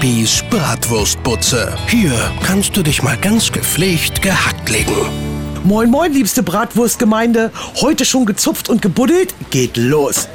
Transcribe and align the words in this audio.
Bibis 0.00 0.42
Bratwurstbutze. 0.48 1.76
Hier 1.86 2.12
kannst 2.42 2.74
du 2.74 2.82
dich 2.82 3.02
mal 3.02 3.18
ganz 3.18 3.52
gepflegt 3.52 4.22
gehackt 4.22 4.70
legen. 4.70 4.94
Moin, 5.62 5.90
moin, 5.90 6.10
liebste 6.10 6.42
Bratwurstgemeinde. 6.42 7.52
Heute 7.82 8.06
schon 8.06 8.24
gezupft 8.24 8.70
und 8.70 8.80
gebuddelt? 8.80 9.34
Geht 9.50 9.76
los. 9.76 10.28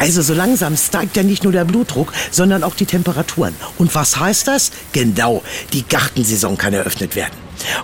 Also 0.00 0.22
so 0.22 0.34
langsam 0.34 0.76
steigt 0.76 1.16
ja 1.16 1.22
nicht 1.22 1.44
nur 1.44 1.52
der 1.52 1.64
Blutdruck, 1.64 2.12
sondern 2.32 2.64
auch 2.64 2.74
die 2.74 2.86
Temperaturen. 2.86 3.54
Und 3.78 3.94
was 3.94 4.18
heißt 4.18 4.48
das? 4.48 4.72
Genau, 4.92 5.44
die 5.72 5.84
Gartensaison 5.88 6.58
kann 6.58 6.74
eröffnet 6.74 7.14
werden. 7.14 7.34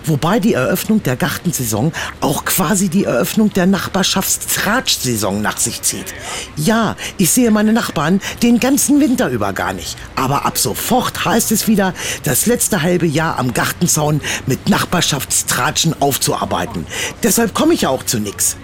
Wobei 0.05 0.39
die 0.39 0.53
Eröffnung 0.53 1.03
der 1.03 1.15
Gartensaison 1.15 1.91
auch 2.21 2.45
quasi 2.45 2.89
die 2.89 3.05
Eröffnung 3.05 3.51
der 3.53 3.65
Nachbarschaftstratschsaison 3.65 5.41
nach 5.41 5.57
sich 5.57 5.81
zieht. 5.81 6.13
Ja, 6.55 6.95
ich 7.17 7.31
sehe 7.31 7.51
meine 7.51 7.73
Nachbarn 7.73 8.21
den 8.43 8.59
ganzen 8.59 8.99
Winter 8.99 9.29
über 9.29 9.53
gar 9.53 9.73
nicht. 9.73 9.97
Aber 10.15 10.45
ab 10.45 10.57
sofort 10.57 11.25
heißt 11.25 11.51
es 11.51 11.67
wieder, 11.67 11.93
das 12.23 12.45
letzte 12.45 12.81
halbe 12.81 13.05
Jahr 13.05 13.39
am 13.39 13.53
Gartenzaun 13.53 14.21
mit 14.45 14.69
Nachbarschaftstratschen 14.69 16.01
aufzuarbeiten. 16.01 16.85
Deshalb 17.23 17.53
komme 17.53 17.73
ich 17.73 17.81
ja 17.81 17.89
auch 17.89 18.03
zu 18.03 18.19
nix. 18.19 18.57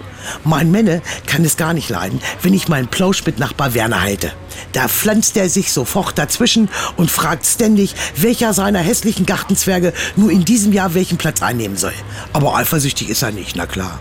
Mein 0.44 0.70
Männe 0.70 1.02
kann 1.26 1.44
es 1.44 1.56
gar 1.56 1.72
nicht 1.72 1.88
leiden, 1.88 2.20
wenn 2.42 2.54
ich 2.54 2.68
meinen 2.68 2.88
Plausch 2.88 3.24
mit 3.24 3.38
Nachbar 3.38 3.74
Werner 3.74 4.02
halte. 4.02 4.32
Da 4.72 4.88
pflanzt 4.88 5.36
er 5.36 5.48
sich 5.48 5.72
sofort 5.72 6.18
dazwischen 6.18 6.68
und 6.96 7.10
fragt 7.10 7.46
ständig, 7.46 7.94
welcher 8.16 8.54
seiner 8.54 8.80
hässlichen 8.80 9.26
Gartenzwerge 9.26 9.92
nur 10.16 10.30
in 10.30 10.44
diesem 10.44 10.72
Jahr 10.72 10.94
welchen 10.94 11.18
Platz 11.18 11.42
einnehmen 11.42 11.76
soll. 11.76 11.94
Aber 12.32 12.56
eifersüchtig 12.56 13.08
ist 13.08 13.22
er 13.22 13.32
nicht, 13.32 13.56
na 13.56 13.66
klar. 13.66 13.98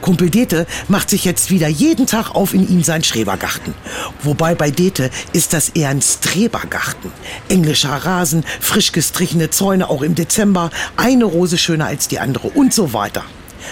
Kumpel 0.00 0.30
Dete 0.30 0.66
macht 0.88 1.10
sich 1.10 1.24
jetzt 1.24 1.50
wieder 1.50 1.68
jeden 1.68 2.06
Tag 2.06 2.34
auf 2.34 2.54
in 2.54 2.68
ihm 2.68 2.82
sein 2.82 3.02
Schrebergarten. 3.02 3.74
Wobei 4.22 4.54
bei 4.54 4.70
Dete 4.70 5.10
ist 5.32 5.52
das 5.52 5.70
eher 5.70 5.88
ein 5.88 6.02
Strebergarten. 6.02 7.10
Englischer 7.48 7.90
Rasen, 7.94 8.44
frisch 8.60 8.92
gestrichene 8.92 9.50
Zäune 9.50 9.88
auch 9.88 10.02
im 10.02 10.14
Dezember, 10.14 10.70
eine 10.96 11.24
Rose 11.24 11.58
schöner 11.58 11.86
als 11.86 12.08
die 12.08 12.18
andere 12.18 12.48
und 12.48 12.72
so 12.72 12.92
weiter. 12.92 13.24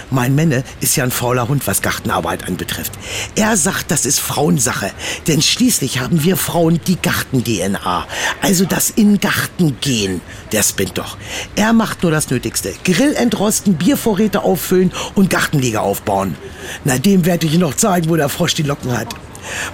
Mein 0.09 0.35
Menne 0.35 0.63
ist 0.81 0.95
ja 0.95 1.03
ein 1.03 1.11
fauler 1.11 1.47
Hund, 1.47 1.65
was 1.67 1.81
Gartenarbeit 1.81 2.47
anbetrifft. 2.47 2.93
Er 3.35 3.57
sagt, 3.57 3.91
das 3.91 4.05
ist 4.05 4.19
Frauensache, 4.19 4.91
denn 5.27 5.41
schließlich 5.41 5.99
haben 5.99 6.23
wir 6.23 6.37
Frauen 6.37 6.79
die 6.87 6.97
Garten-DNA, 7.01 8.07
also 8.41 8.65
das 8.65 8.89
in 8.89 9.19
Garten 9.19 9.77
gehen. 9.81 10.21
Der 10.51 10.63
spinnt 10.63 10.97
doch. 10.97 11.17
Er 11.55 11.73
macht 11.73 12.03
nur 12.03 12.11
das 12.11 12.29
Nötigste. 12.29 12.73
Grill 12.83 13.13
entrosten, 13.15 13.75
Biervorräte 13.75 14.43
auffüllen 14.43 14.91
und 15.15 15.29
Gartenliege 15.29 15.81
aufbauen. 15.81 16.35
Na, 16.83 16.97
dem 16.97 17.25
werde 17.25 17.47
ich 17.47 17.57
noch 17.57 17.75
zeigen, 17.75 18.09
wo 18.09 18.15
der 18.15 18.29
Frosch 18.29 18.53
die 18.53 18.63
Locken 18.63 18.97
hat. 18.97 19.07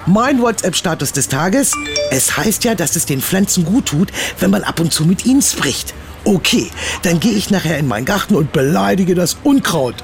Mein 0.06 0.42
WhatsApp-Status 0.42 1.12
des 1.12 1.28
Tages. 1.28 1.74
Es 2.12 2.38
heißt 2.38 2.64
ja, 2.64 2.76
dass 2.76 2.96
es 2.96 3.06
den 3.06 3.22
Pflanzen 3.22 3.66
gut 3.66 3.88
tut, 3.88 4.12
wenn 4.40 4.50
man 4.50 4.64
ab 4.64 4.80
und 4.80 4.94
zu 4.94 5.06
mit 5.06 5.26
ihnen 5.26 5.42
spricht. 5.42 5.94
Okay, 6.26 6.70
dann 7.04 7.20
gehe 7.20 7.32
ich 7.32 7.50
nachher 7.50 7.78
in 7.78 7.88
meinen 7.88 8.06
Garten 8.06 8.36
und 8.36 8.52
beleidige 8.52 9.16
das 9.16 9.38
Unkraut. 9.44 9.96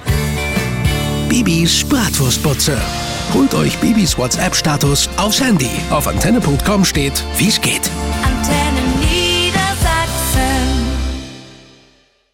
Bibis 1.30 1.84
Bratwurstbutze. 1.84 2.78
Holt 3.34 3.54
euch 3.54 3.78
Bibis 3.80 4.18
WhatsApp-Status 4.18 5.09
aufs 5.18 5.42
Handy. 5.42 5.70
Auf 5.90 6.08
antenne.com 6.08 6.86
steht, 6.86 7.23
wie's 7.38 7.59
geht. 7.59 7.90
Antenne. 8.23 8.75